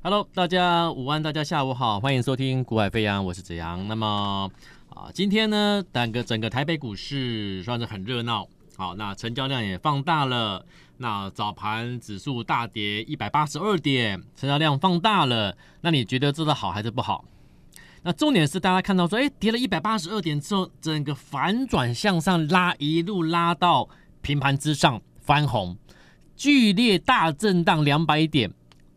[0.00, 3.86] Hello，大家午安，大家下午好，欢迎收听《股海飞扬》，我是子阳。
[3.88, 4.48] 那么
[4.90, 10.64] 啊，今天呢，整个整个台北股市算是很热闹，好，那成交量也放大了，
[10.98, 17.24] 那早盘指数大跌一百八十二点，成交量放大了，那你觉得这个好还是不好？
[18.02, 23.88] 那重点是大家看到说，哎，跌了一百八十二点之后，整个反转向上拉，一路拉到
[24.22, 25.76] 平盘之上翻红，
[26.36, 28.48] 剧烈大震荡两百点。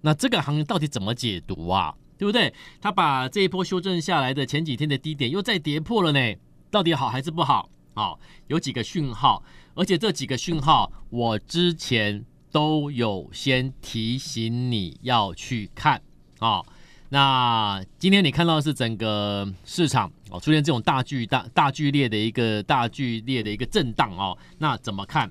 [0.02, 1.94] 那这个行情到底怎么解读啊？
[2.18, 2.54] 对不对？
[2.80, 6.36] 他把这一波修正下来的前几天的低点又再跌破了呢？
[6.70, 7.68] 到底好还是不好？
[7.96, 16.02] 好，有几个讯号，而且这几个讯号我之前都有先提醒你要去看
[16.40, 16.62] 啊。
[17.10, 25.30] 那今天你看到是整个市场哦出现这种大剧大大剧烈的一个大剧烈的一个震荡哦，那怎么看？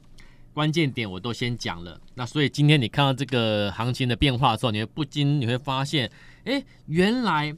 [0.52, 6.10] 关键点我都先讲了，那所以今天你看到这个行情的变化的时候，你会不禁你会发现，
[6.44, 7.56] 哎，原来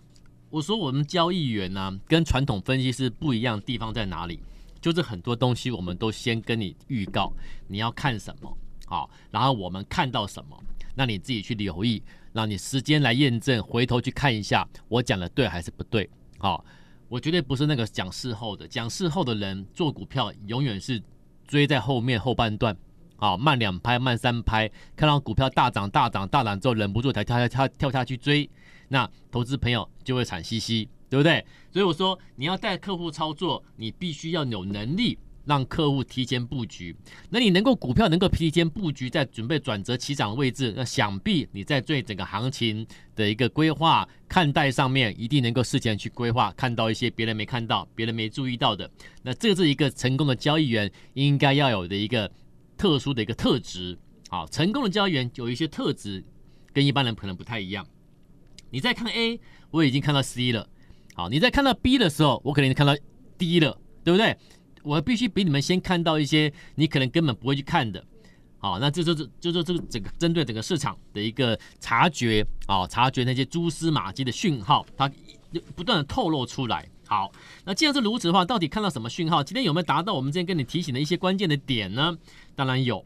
[0.51, 4.39] 我说我们交易员呢、跟传统分析师不一样的地方在哪里？
[4.81, 7.33] 就是很多东西我们都先跟你预告
[7.67, 10.63] 你要看什么，好，然后我们看到什么，
[10.95, 12.03] 那你自己去留意，
[12.35, 16.63] 让你时间来验证，回头去看一下我讲的对还是不对，好，
[17.09, 21.03] 我绝对不是那个讲事后的，讲事后的人做股票永远是。
[21.53, 22.75] 追在后面后半段，
[23.19, 28.49] 啊，慢两拍，慢三拍，看到股票大涨大涨大涨之后，忍不住才跳下跳跳下去追，
[28.89, 31.45] 那投资朋友就会惨兮兮，对不对？
[31.71, 35.19] 所以我说，你要带客户操作，你必须要有能力。
[35.45, 36.95] 让客户提前布局，
[37.31, 48.91] 那你能够股票能够提前布局，在准备转折起涨位置，那想必你在对整个行情的一个规划看待上面，一定能够事前去规划，看到一些别人没看到、别人没注意到的。
[49.23, 52.31] 那这是一个成功的交易员应该要有的一个
[52.77, 53.99] 特殊的一个特质。
[54.29, 56.25] 好，成功的交易员有一些特质
[56.73, 57.87] 跟一般人可能不太一样。
[58.71, 59.39] 你在看 A，
[59.71, 60.69] 我已经看到 C 了。
[61.15, 62.97] 好，你在看到 B 的时候，我可能看到
[63.37, 64.35] D 了，对不对？
[64.83, 68.05] 我必须比你们先看到一些你可能根本不会去看的，
[68.59, 75.11] 好，那这就是就是这个整个针对整个市场的一个察觉啊，察觉那些蛛丝马迹的讯号，它
[75.75, 76.89] 不断的透露出来。
[77.07, 77.31] 好，
[77.65, 79.43] 那既然是如此的话，到底看到什么讯号？
[79.43, 82.17] 今天有没有达到我们之前跟你提醒的一些关键的点呢？
[82.55, 83.05] 当然有。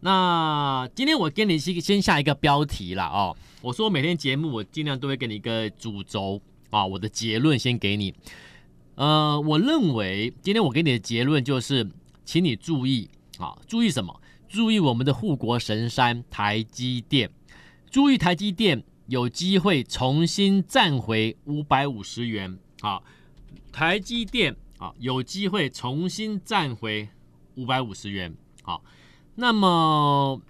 [0.00, 8.14] 那今天我给你先先下一个标题了哦，我说每天节目我尽量都会给你一个主轴啊，我的结论先给你。
[8.96, 11.86] 呃，我认为今天我给你的结论就是，
[12.24, 13.08] 请你注意
[13.38, 14.20] 啊，注意什么？
[14.48, 17.30] 注意我们的护国神山台积电，
[17.90, 23.02] 注意台积电有机会重新站回五百五十元啊，
[23.70, 27.06] 台积电啊有机会重新站回
[27.56, 28.80] 五百五十元啊。
[29.34, 30.40] 那么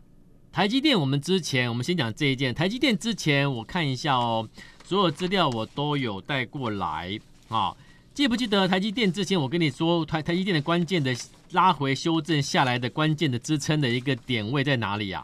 [0.53, 4.49] 台积电，我们之前我们先讲这一件，台积电之前我看一下哦，
[4.85, 7.19] 所有资料我都有带过来
[7.49, 7.77] 啊。
[8.17, 11.15] 记不记得台积电之前我跟你说台台积电的关键的
[11.51, 15.23] 拉回修正下来的关键的支撑的一个点位在哪里呀？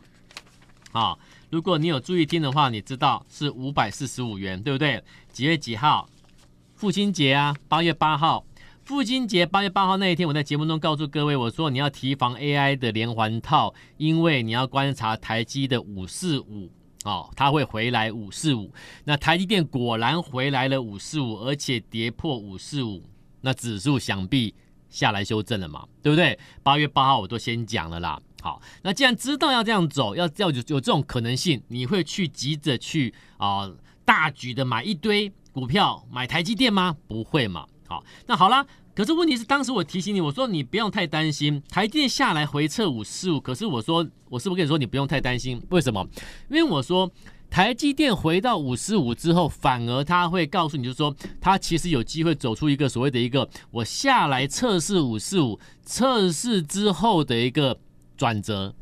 [0.92, 1.16] 啊，
[1.48, 5.02] 如果你有注意听的话，你知道是五百四十五元，对不对？
[5.32, 6.06] 几月几号？
[6.74, 8.44] 父亲节啊，八月八号。
[8.84, 16.70] 父亲节八月八号那一天，我在节目中告诉各位，我说你要提防 AI 的连环套，因为你要观察台积的五四五。
[17.04, 18.72] 哦，它会回来五四五，
[19.04, 23.02] 那台积电果然回来了五四五，而且跌破五四五，
[23.40, 24.54] 那指数想必
[24.88, 26.38] 下来修正了嘛，对不对？
[26.62, 28.20] 八月八号我都先讲了啦。
[28.40, 33.68] 好，那既然知道要这样走，要要有有这种可能性，你会去急着去啊、
[34.04, 36.96] 大举的买一堆股票买台积电吗？
[37.08, 37.66] 不会嘛。
[37.88, 38.64] 好，那好啦。
[38.94, 43.40] 可是问题是，当时我提醒你，我说你不用太担心台积电下来回撤五四五。
[43.40, 45.62] 可是我说，我是不是跟你说你不用太担心？
[45.70, 46.06] 为什么？
[46.50, 47.10] 因为我说
[47.48, 57.78] 台积电回到五四五之后，反而他会告诉你，就是说它其实有机会走出一个所谓的一个我下来测试五四五，测试之后的一个
[58.16, 58.74] 转折。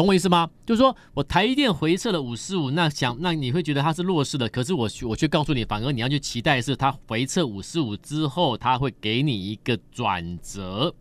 [0.00, 0.48] 懂我意思吗？
[0.64, 10.94] 就是说我台积电回撤了五四五，那想那你会觉得它是弱势的，可是我我却告诉你，反而你要去期待是它回撤五四五之后，它会给你一个转折，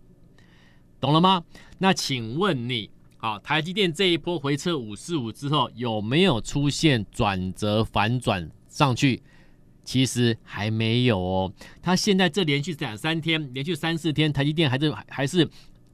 [1.00, 1.46] 懂了吗？
[1.78, 9.24] 那请问你，好，台积电这一波回撤五四五之后，有没有出现转折反转上去？
[9.86, 15.50] 其实还没有哦，它现在这连续两三天，连续三四天，台积电还是还是。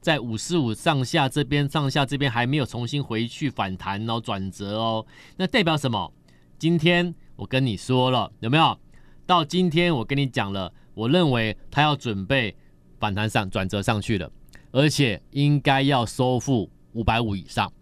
[0.06, 5.04] 在五四五上下这边，上下这边还没有重新回去反弹哦，转折哦，
[5.36, 6.12] 那代表什么？
[6.60, 8.78] 今天我跟你说了，有没有？
[9.26, 12.54] 到今天我跟你讲了，我认为它要准备
[13.00, 14.30] 反弹上转折上去了，
[14.70, 17.72] 而且应该要收复五百五以上。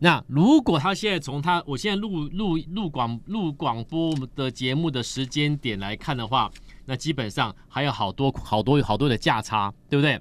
[0.00, 6.50] 那如果他现在从他我现在录录录广录广播的节目的时间点来看的话，
[6.86, 10.20] 那基本上还有好多好多好多的价差，对不对？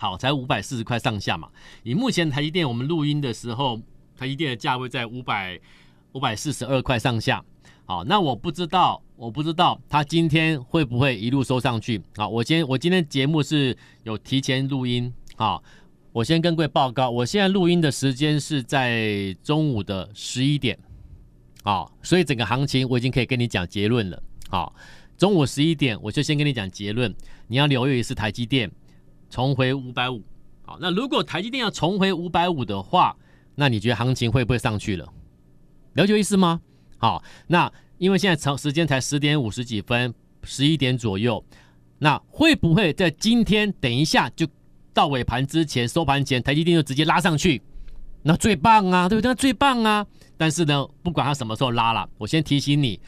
[0.00, 1.46] 好，才五百四十块上下嘛。
[1.82, 3.78] 以目前台积电我们录音的时候，
[4.16, 5.60] 台积电的价位在五百
[6.12, 7.44] 五百四十二块上下。
[7.84, 12.00] 好，那我不知道，我不知道他今天会不会一路收上去。
[12.16, 15.12] 好，我今我今天节目是有提前录音。
[15.36, 15.62] 好。
[16.12, 20.76] 我先跟各位报告，我现在录音的时间是在中午的十一点，
[21.62, 24.20] 好，所以整个行情我已经可以跟你讲结论了。
[24.48, 24.74] 好，
[25.16, 27.14] 中午十一点我就先跟你讲结论，
[27.46, 28.68] 你要留意是台积电
[29.30, 30.22] 重回五百五。
[30.62, 33.16] 好，那如果台积电要重回五百五的话，
[33.54, 35.10] 那你觉得行情会不会上去了？
[35.94, 36.60] 了解意思吗？
[36.98, 40.12] 好，那因为现在长时间才十点五十几分，
[40.42, 41.42] 十一点左右，
[41.98, 44.46] 那会不会在今天等一下就？
[44.92, 47.62] 到尾盘之前，收盘前，台积电就直接拉上去，
[48.24, 49.28] 那最棒啊，对不对？
[49.28, 50.04] 那最棒啊！
[50.36, 52.98] 但是呢，不管它什么时候拉了，我先提醒你，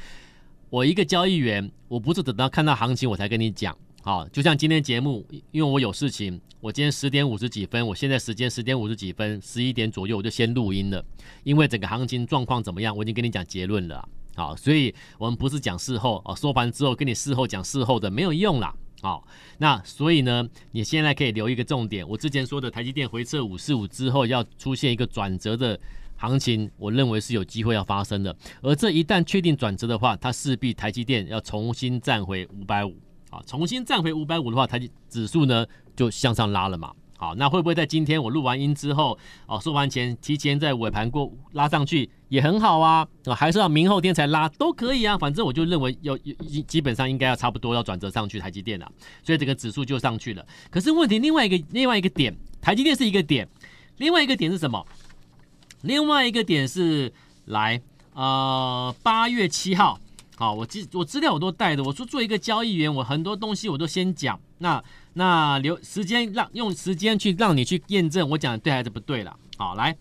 [0.70, 3.76] 我一个交易员，我不是等到看到行情我才跟你讲。
[4.04, 11.04] 好，就像今天节目，因为我有事情，我今天十点五十几分，我现在时间十点五十几分，十一点左右我就先录音了，
[11.44, 14.08] 因为整个行情状况怎么样，我已经跟你讲结论了。
[14.34, 18.74] 好，所以我们不是讲事后啊，收盘之后跟你事后讲事后的没有用啦。
[19.02, 19.24] 好，
[19.58, 22.06] 那所以呢，你现在可以留一个重点。
[22.08, 25.78] 我之前说的台积电回撤五四五之后要出现一个转折的
[26.16, 28.36] 行情，我认为是有机会要发生的。
[28.62, 32.96] 而这一旦确定转折的话，它势必台积电要重新站回五百五。
[33.32, 36.92] 啊，重新站回五百五的话，台积指数呢就向上拉了嘛。
[37.16, 43.06] 好，那会不会在今天我录完音之后，哦，收盘前提前在尾盘过拉上去也很好啊？
[43.24, 45.16] 啊，还是要明后天才拉都可以啊。
[45.16, 46.18] 反正我就认为要
[46.66, 48.90] 基本上应该要差不多要转折上去台积电了，
[49.22, 50.44] 所以这个指数就上去了。
[50.68, 53.48] 可是问题另外一个另外一个点，台积电是一个点，
[53.98, 54.84] 另外一个点是什么？
[55.82, 57.12] 另外一个点是
[57.44, 57.80] 来
[58.14, 59.98] 呃八月七号，
[60.42, 64.82] 好，我资我资料我都带的，我说做一个交易员，我很多东西我都先讲那。
[65.12, 69.38] 那留时间让用时间去让你去验证我讲的对还是不对了。
[69.56, 69.96] 好，来，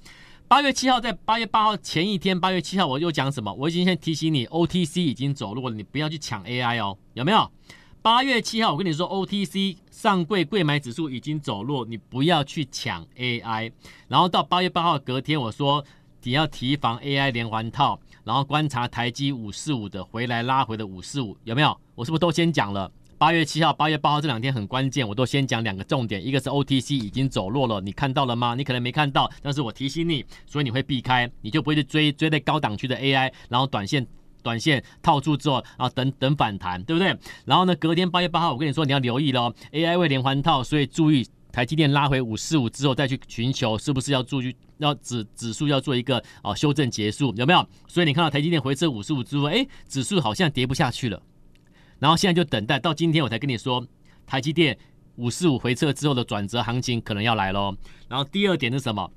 [0.48, 3.54] 八月七号在八月八号前一天，八月七号我又讲什么？
[3.54, 7.48] 我已经先提醒你，OTC 已经走弱了，你不要去抢 AI 哦，有没有？
[8.02, 13.72] 八月七号我跟你说，OTC 上柜柜买指数已经走弱，你不要去抢 AI。
[14.08, 15.86] 然后到八月八号隔天，我说
[16.24, 21.76] 你要提防 AI 连环套，然后观察台积五四五的回来拉回的五四五，有没有？
[21.96, 22.92] 我是不是都先讲了？
[23.18, 28.56] 八月七号、八月八号这两天很关键，我都先讲两个重点，一个是 OTC 已经走弱了，你看到了吗？
[28.56, 34.06] 你可能没看到，但是我提醒你，所以你会避开，你就不会去追追在高档区的 AI，然后短线
[34.42, 37.16] 短线套住之后，然后等等反弹，对不对？
[37.46, 47.68] 然后呢，隔天八月八号，我跟你说你要留意喽，AI 会连环套，所以注意台积电拉回五四五之后再去寻求，是不是要注意要指指数要做一个哦修正结束，有没有？
[47.88, 51.22] 所以你看到台积电回撤五四五之后，哎，指数好像跌不下去了。
[52.00, 53.86] 然后现在就等待到今天，我才跟你说，
[54.26, 54.78] 台积电
[55.18, 57.76] 五四五回撤之后的转折行情可能要来喽。
[58.08, 59.12] 然后第二点是什么？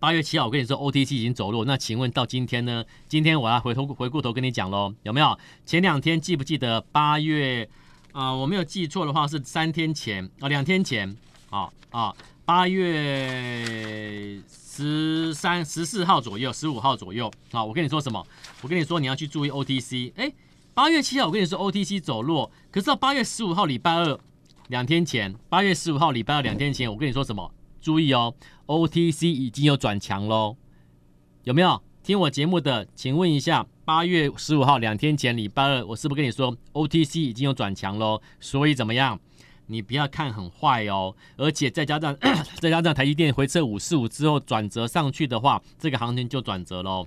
[0.00, 2.84] 八月七号我跟你说 OTC 已经走弱，那请问到今天呢？
[3.08, 5.38] 今天我要回头回过头跟你讲喽，有没有？
[5.64, 7.68] 前两天记不记得八月
[8.12, 11.16] 啊、我没有记错的话是三天前啊、两天前
[11.54, 12.14] 啊啊，
[12.44, 17.64] 八月十三、十四号左右，十五号左右啊。
[17.64, 18.26] 我跟你说什么？
[18.62, 20.32] 我跟你说你要去注意 OTC，哎。
[20.74, 24.18] 八月七号，我跟你说 OTC 走弱，可是到八月十五号礼拜二，
[24.66, 27.48] 两天前，八月十五号礼拜二两天前，我跟你说什么？
[27.80, 28.34] 注意哦
[28.66, 30.56] ，OTC 已经有转强喽，
[31.44, 32.88] 有没有听我节目的？
[32.96, 38.20] 请问一下，八月十五号两天前礼拜二，我是不是跟你说 OTC 已经有转强喽？
[38.40, 39.20] 所以怎么样？
[39.66, 42.16] 你不要看很坏哦，而且再加上
[42.60, 47.06] 再加上台积电回撤五四五之后转折上去的话，这个行情就转折喽，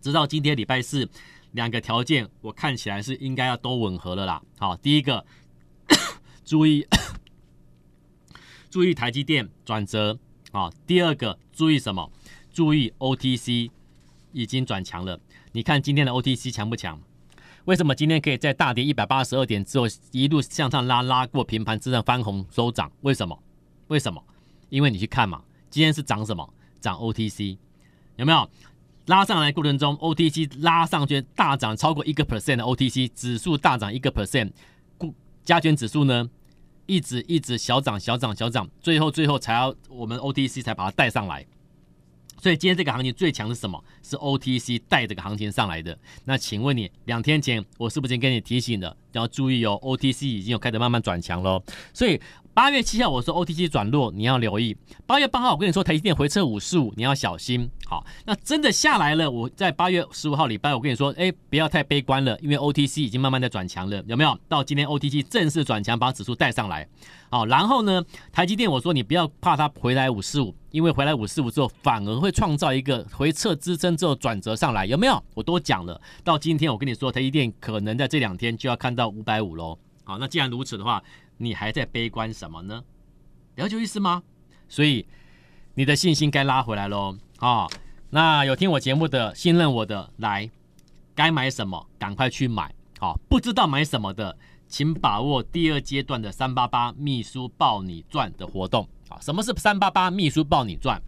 [0.00, 1.08] 直到今天礼拜四。
[1.52, 4.42] 两个条件，我看起来是应该要都吻合了啦。
[4.58, 5.24] 好，第一个，
[6.44, 6.84] 注意
[8.68, 10.18] 注意台积电转折
[10.50, 10.68] 啊。
[10.84, 12.10] 第二个，注意什么？
[12.52, 13.70] 注意 OTC
[14.32, 15.20] 已经转强了。
[15.52, 17.00] 你看今天的 OTC 强不强？
[17.64, 22.92] 为什么今天可以在大跌一百八十二点之后一路向上拉，拉过平盘之上翻红收涨？
[23.00, 23.42] 为什么？
[23.88, 24.22] 为什么？
[24.68, 26.52] 因为你去看嘛，今天是涨什么？
[26.80, 27.56] 涨 OTC，
[28.16, 28.48] 有没有？
[29.06, 34.50] 拉上来过程中，OTC 拉上去大涨超过一个 percent 的 OTC 指数大涨一个 percent，
[35.42, 36.28] 加权指数呢
[36.86, 41.46] 一直一直小涨小涨小涨，最后最后才要我们 OTC 才把它带上来。
[42.44, 43.82] 所以今天这个行情最强是什么？
[44.02, 45.98] 是 OTC 带这个行情上来的。
[46.26, 52.20] 那请问你两天前我是不是已经跟你提醒了要注意哦，OTC 已经有开始慢慢转强喽，所以。
[52.54, 54.76] 八月七号我说 OTC 转弱，你要留意。
[55.06, 57.68] 八月八号我跟你说台积电回撤五十五，你要小心。
[57.84, 59.28] 好，那真的下来了。
[59.28, 64.38] 我在八月十五号礼拜，我跟你说，哎，不要太悲观了，因为 OTC 已经慢慢的转强了，有没有？
[64.48, 66.86] 到今天 OTC 正式转强，把指数带上来。
[67.28, 75.20] 好，然后呢，台积电我说你不要怕它回来五十五，因为回来五十五之后反而会创造一个回撤支撑之后转折上来，有没有？
[75.34, 76.00] 我都讲了。
[76.22, 79.78] 到今天我跟你说，台积电可能在这两天就要看到到五百五喽。
[80.04, 81.02] 好，那既然如此的话。
[81.36, 82.84] 你还在悲观什么呢？
[83.56, 84.22] 了解意思吗？
[84.68, 85.04] 所以
[85.74, 87.70] 你的信心该拉回来喽啊、哦！
[88.10, 90.48] 那有听我节目的、信任我的，来，
[91.12, 92.72] 该买什么赶快去买。
[93.00, 99.18] 好、哦，不知道买什么的，请把握第二阶段的三八八秘书抱你赚的活动啊！
[99.20, 101.02] 什么是三八八秘书抱你赚？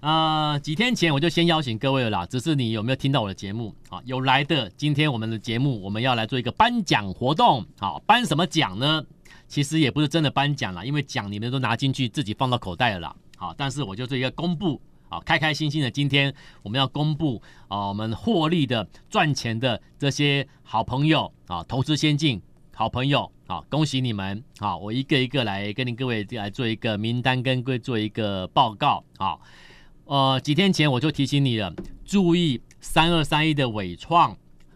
[0.00, 4.00] 啊、几天前我就先邀请各位了啦，只是你有没有听到我的节目啊？
[4.04, 9.04] 有来的，今天我们的节目我们要来做一个颁奖活动，好，颁什么奖呢？
[9.48, 22.40] 其实也不是真的颁奖啦，因为奖你们都拿进去自己放到口袋了啦，好，但是我就做一个公布，啊，开开心心的，今天我们要公布啊，我们获利的、赚钱的这些好朋友啊，投资先进
[22.72, 29.40] 好朋友，啊，恭喜你们，好，我一个一个来跟您各位来做一个名单，跟各位做一个报告，好。
[30.08, 31.70] 呃，几天前我就提醒你了，
[32.02, 34.34] 注意三二三一的纬创，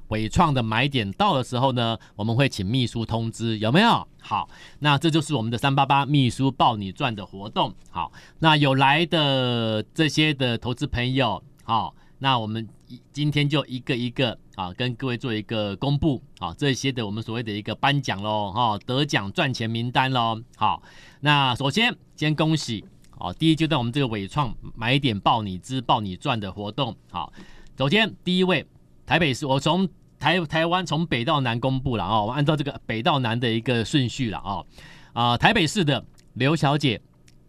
[0.09, 4.07] 纬创的买点到的时候呢，我们会请秘书通知，有没有？
[4.21, 4.47] 好，
[4.81, 7.75] 那这就是我们的三八八秘书抱你赚的活动。
[7.91, 12.69] 好，那有来的这些的投资朋友，好，那我们
[13.11, 20.43] 今天就一个一个啊，跟各位做一个公布，好，这些的我们所谓的一个颁奖喽，哈，得奖赚钱名单喽。
[20.57, 20.83] 好，
[21.21, 22.85] 那首先先恭喜。
[23.23, 26.97] 好，第一阶段我们这个伟创买点爆你知爆你赚的活动。
[27.09, 27.33] 好，
[27.79, 28.67] 首先第一位
[29.07, 29.89] 台北市，我从
[30.19, 34.65] 台台湾从北到南公布了啊，我按照这个北到南的一个顺序了啊
[35.13, 37.01] 啊，台北市的刘小姐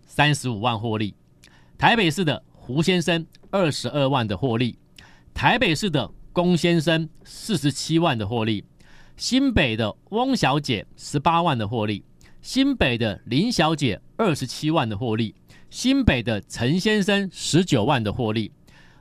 [0.05, 1.15] 三十五万获利，
[1.75, 4.77] 台北市的胡先生二十二万的获利，
[5.33, 8.63] 台北市的龚先生四十七万的获利，
[9.17, 12.03] 新北的翁小姐十八万的获利，
[12.43, 15.33] 新北的林小姐二十七万的获利。
[15.73, 18.51] 新北的陈先生十九万的获利，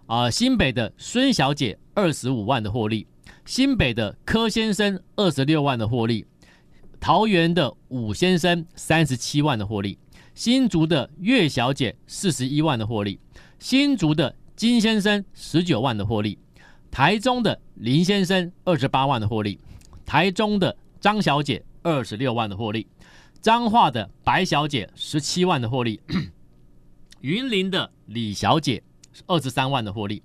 [0.06, 3.06] 啊，新北的孙小姐二十五万的获利，
[3.44, 6.24] 新北的柯先生二十六万的获利，
[6.98, 9.98] 桃园的武先生三十七万的获利，
[10.34, 13.20] 新竹的岳小姐四十一万的获利，
[13.58, 16.38] 新竹的金先生十九万的获利，
[16.90, 19.60] 台中的林先生二十八万的获利，
[20.06, 22.86] 台中的张小姐二十六万的获利，
[23.42, 26.00] 彰化的白小姐十七万的获利。
[27.22, 28.82] 云林的李小姐
[29.28, 30.20] 二十三万的获利，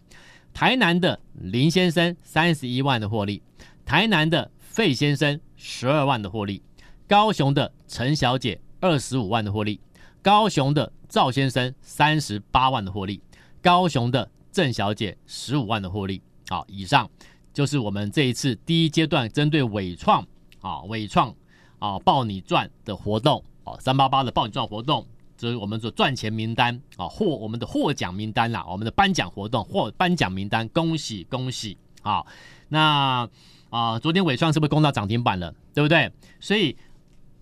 [0.52, 3.44] 台南的林先生三十一万的获利，
[3.86, 6.64] 台南的费先生十二万的获利，
[7.08, 9.80] 高雄的陈小姐二十五万的获利，
[10.24, 13.22] 高雄的赵先生三十八万的获利，
[13.62, 16.20] 高雄的郑小姐十五万的获利。
[16.50, 17.08] 好，以上
[17.54, 20.26] 就是我们这一次第一阶段针对伟创
[20.62, 21.32] 啊伟创
[21.78, 25.06] 啊抱你赚的活动啊三八八的抱你赚活动。
[25.38, 32.26] 这是我们说赚钱名单啊，获我们的获奖名单啦，我们的颁奖活动获颁奖名单，恭喜恭喜啊！
[32.70, 33.30] 那
[33.70, 35.54] 啊，昨天纬创是不是攻到涨停板了？
[35.74, 36.12] 对不对？
[36.40, 36.76] 所以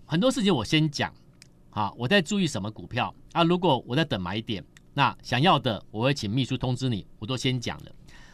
[0.04, 1.12] 很多事情我先讲
[1.70, 3.42] 啊，我在注意什么股票啊？
[3.42, 4.62] 如果我在等买点，
[4.92, 7.92] 那想要的我会请秘书通知你，我都先讲了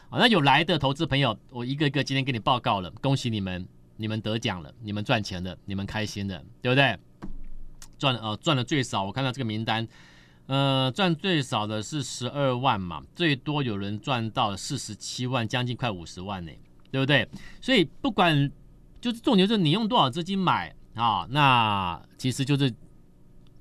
[0.09, 0.19] 啊。
[0.19, 3.65] 那有来的投资朋友，我一个一个今天给你报告了，恭喜你们，
[3.95, 6.97] 你们得奖了，你们赚钱了，你们开心了，对不对？
[7.97, 9.87] 赚呃赚的最少，我看到这个名单，
[10.47, 16.51] 呃赚最少的是十二万嘛，最多有人赚到四十七万，将近快五十万呢，
[16.91, 17.27] 对不对？
[17.61, 18.51] 所以不管
[18.99, 22.73] 就是重点就是你用多少资金买啊，那其实就是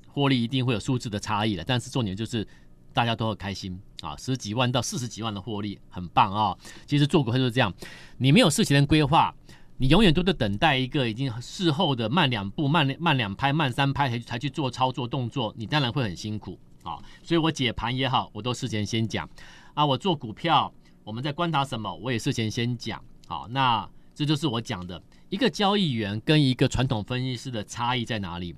[0.09, 2.47] 获利一定会有数字的差异了，但是重点就是
[2.93, 6.57] 大家都很开心啊，十几万到四十几万的获利很棒啊。
[6.87, 7.73] 其实做股票就是这样，
[8.19, 9.35] 你没有事前的规划。
[9.83, 17.03] 你永远都在等待一个已经事后的慢两步、慢慢两拍、慢三拍才才去做操作动作，你当然会很辛苦啊。
[17.21, 19.29] 所以我解盘也好，我都事前先讲
[19.75, 19.85] 啊。
[19.85, 20.73] 我做股票，
[21.03, 23.03] 我们在观察什么，我也事前先讲。
[23.27, 28.55] 好，那这就是我讲的一个交易员跟一个传统分析师的差异在哪里？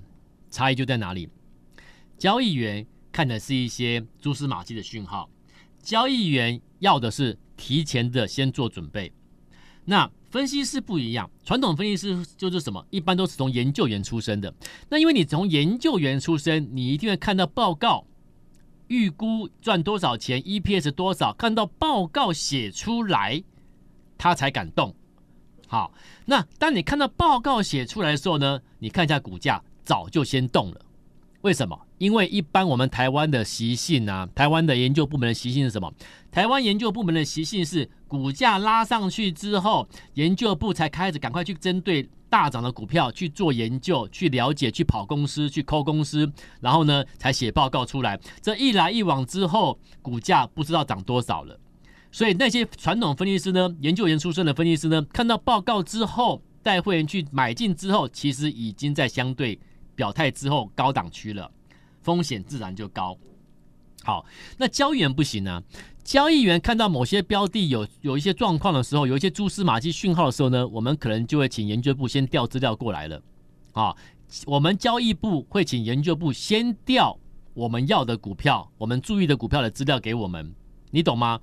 [0.50, 1.26] 差异就在哪里？
[2.18, 5.30] 交易员看的是一些蛛丝马迹的讯号，
[5.82, 9.10] 交易员要的是提前的先做准备。
[9.86, 12.84] 那分析师不一样，传统分析师就是什么？
[12.90, 14.52] 一般都是从研究员出身的。
[14.88, 18.04] 那因为你从研究员出身，你一定会看到报告，
[18.88, 23.44] 预估赚多少钱，EPS 多少，看到报告写出来，
[24.18, 24.92] 他才敢动。
[25.68, 25.92] 好，
[26.24, 30.80] 那当你看到报告写出来的时候呢，你看一下股价早就先动了。
[31.44, 31.78] 为什么？
[31.98, 35.92] 因为一般我们台湾的习性啊，台湾的研究部门的习性是什么？
[36.32, 46.32] 台湾研究部门的习性是股价拉上去之后，研究部才开始赶快去针对大涨的股票去做研究、去了解、去跑公司、去抠公司，
[46.62, 48.18] 然后呢才写报告出来。
[48.40, 51.60] 这一来一往之后，股价不知道涨多少了。
[52.10, 59.60] 所以那些传统分析师呢，研究员出身的分析师呢，看到报告之后，带会员去买进之后，其实已经在相对
[59.94, 61.50] 表态之后高档区了，
[62.00, 63.16] 风险自然就高。
[64.02, 64.26] 好，
[64.58, 65.62] 那交易员不行呢、
[66.02, 73.22] 交易员看到某些标的有有一些状况的时候，有一些蛛丝马迹讯号的时候呢，我们可能就会请研究部先调资料过来了。
[73.72, 73.96] 啊，
[74.46, 77.18] 我们交易部会请研究部先调
[77.54, 80.54] 我们要的股票，我们注意的股票的资料给我们，
[80.90, 81.40] 你懂吗？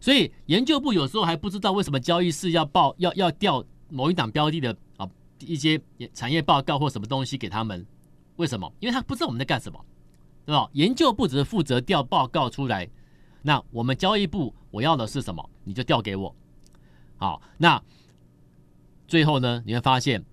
[0.00, 5.08] 所以研究部有时候还不知道为什么交易室要报要要调某一档标的的啊
[5.40, 5.80] 一些
[6.12, 7.86] 产业报告或什么东西给他们，
[8.36, 8.72] 为什么？
[8.80, 9.84] 因为他不知道我们在干什么，
[10.46, 10.68] 对吧？
[10.72, 12.88] 研究部只是负责调报告出来，
[13.42, 16.34] 那我们交易部我要的是什么，你就调给我。
[17.16, 17.82] 好，那
[19.06, 20.24] 最后呢，你会发现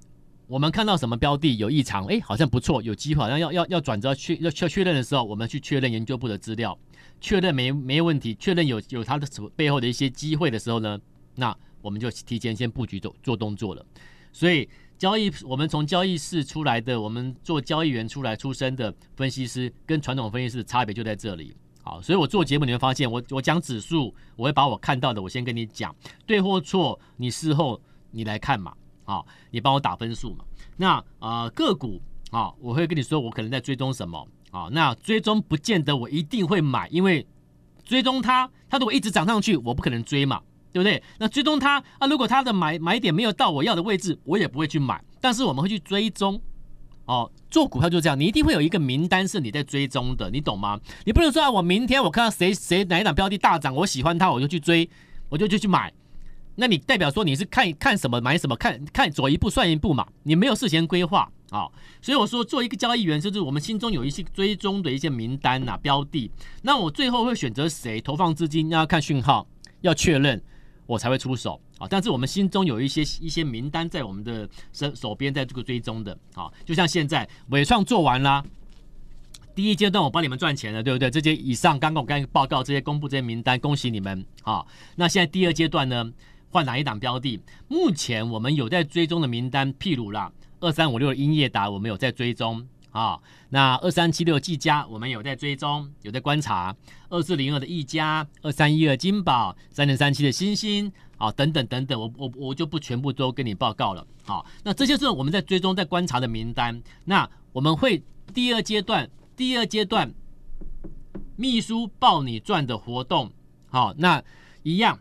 [0.48, 6.78] 我们看到什么标的有异常，哎，好像不错，有机会，好像要要要转折确要确确认的时候，我们去确认研究部的资料。
[7.22, 11.00] 确认没没问题，确认有有它的什么背后的一些机会的时候呢，
[11.34, 13.84] 那我们就提前先布局做做动作了。
[14.34, 14.70] 所以
[15.06, 21.56] 交易，我们从交易室出来的，我们做交易员出来出身的分析师，跟传统分析师差别就在这里。
[21.84, 25.96] 好，所以我做节目你会发现，我我讲指数，我会把我看到的，我先跟你讲，
[26.26, 28.74] 对或错，你事后你来看嘛。
[29.04, 30.44] 好，你帮我打分数嘛。
[30.76, 34.28] 那啊、个股啊，我会跟你说，我可能在追踪什么。
[34.50, 37.24] 啊，那追踪不见得我一定会买，因为
[37.84, 40.42] 追踪它，它如果一直涨上去，我不可能追嘛，
[40.76, 41.02] 对不对？
[41.20, 45.02] 那追踪它啊，如果它的买买点没有到我要的位置，我也不会去买。
[45.22, 46.38] 但是我们会去追踪，
[47.06, 50.78] 哦，做股票就这样，你一定会有一个名单是你在追踪的，你懂吗？
[51.06, 54.90] 你不能说啊，我明天我看到谁谁哪一档标的大涨，我喜欢它，我就去追，
[55.30, 55.94] 我就就去买。
[56.58, 61.32] 那你代表说你是看看什么买什么，看看走一步算一步嘛，你没有事先规划。
[61.52, 61.70] 啊，
[62.02, 66.30] 所以我说做一个交易员，就是我们心中有一些追踪的一些名单呐、啊、标的。
[66.64, 69.48] 那我最后会选择谁投放资金，要看讯号，
[69.82, 70.42] 要确认，
[70.86, 71.88] 我才会出手啊。
[71.90, 76.52] 但是我们心中有一些一些名单在我们的手手边，在这个追踪的啊。
[76.66, 78.44] 就像现在伟创做完啦，
[79.54, 81.10] 第一阶段我帮你们赚钱了，对不对？
[81.10, 84.66] 这些以上刚刚我刚报告这些公布这些名单，恭喜你们啊。
[84.96, 86.12] 那现在第二阶段呢，
[86.50, 87.40] 换哪一档标的？
[87.68, 90.32] 目前我们有在追踪的名单，譬如啦。
[90.62, 92.66] 二三五六的英业达，我们有在追踪
[93.00, 93.20] 啊。
[93.50, 96.74] 那二三七六技嘉，我们有在追踪，有在观察。
[97.10, 104.08] 二四零二的毅嘉，二三一二金宝，三零三七的星星啊，等等等等，我我我就不全部都跟你报告了。
[104.24, 106.82] 好，那这些是我们在追踪、在观察的名单。
[107.04, 108.02] 那我们会
[108.34, 110.14] 第二阶段，第二阶段
[111.36, 113.32] 秘书报你赚的活动，
[113.68, 114.24] 好，那
[114.64, 114.98] 一样，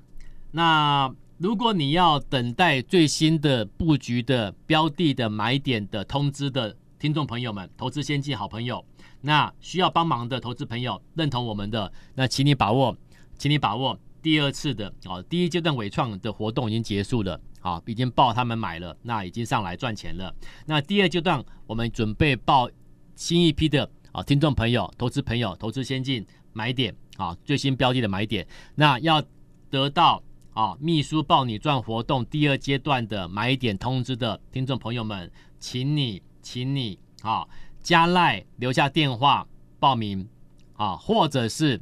[0.51, 1.15] 那。
[1.37, 6.75] 如果你要等待最新的布局的标的的买点的通知的
[7.05, 8.83] 听众朋友们，投资先进好朋友，
[9.21, 12.97] 那需要帮忙的投资朋友，认同我们的，那请你把握，
[13.37, 20.35] 请你把握第二次的哦，第一阶段纬创的活动已经结束了，好，已经报他们买了，那已经上来赚钱了。
[20.65, 22.71] 那第二阶段我们准备报
[23.15, 29.23] 新一批的啊，听众朋友、投资朋友、投资先进买点啊，最新标的的买点，那要
[29.69, 30.23] 得到。
[30.55, 37.49] 啊，秘书报你赚活动第二阶段的买点通知的听众朋友们，请你，请你啊，
[37.83, 39.45] 加赖留下电话
[39.81, 40.29] 报名
[40.77, 41.81] 啊，或者是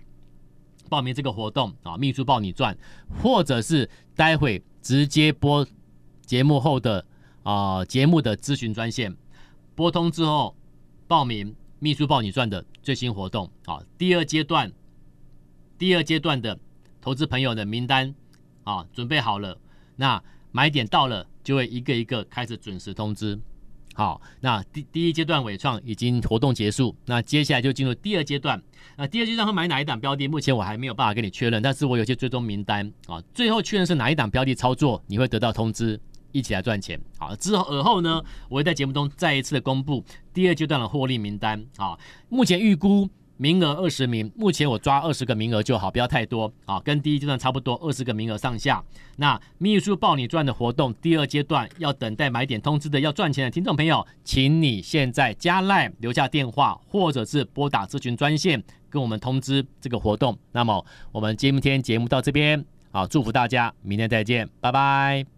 [0.88, 2.75] 报名这个活动啊，秘书报你赚，
[3.20, 5.66] 或者是待会直接播
[6.25, 7.05] 节目后的
[7.42, 9.14] 啊节目的咨询专线，
[9.75, 10.57] 拨通之后
[11.07, 14.72] 报名秘书报你赚的最新活动啊，第二阶段，
[15.77, 16.59] 第二阶段的
[17.01, 18.14] 投资朋友的名单。
[18.64, 19.59] 啊，准备好了，
[19.96, 20.22] 那
[20.53, 23.37] 买点到了，就会一个一个开始准时通知。
[23.94, 28.61] 好，那第第一阶段伟创已经活动结束，那接下来就进入第二阶段。
[28.96, 30.26] 那第二阶段会买哪一档标的？
[30.26, 36.00] 目前我还没有办法跟你确认，但是我有些追踪名单啊，最后确认是哪一档标的操作，你会得到通知，
[36.33, 36.98] 一起来赚钱。
[37.18, 40.02] 好，之后而后呢，我会在节目中再一次的公布
[40.33, 41.62] 第二阶段的获利名单。
[41.76, 43.09] 啊，目前预估。
[43.42, 48.81] 名额二十名，目前我抓二十个名额就好，不要太多啊，跟第一阶段差不多，二十个名额上下。
[49.16, 60.38] 那秘书报你赚的活动，第二阶段要等待买点通知的要赚钱的听众朋友，请你现在加 LINE 留下电话，或者是拨打咨询专线跟我们通知这个活动。
[60.52, 65.32] 那么我们今天节目到这边，好，祝福大家，明天再见，拜拜。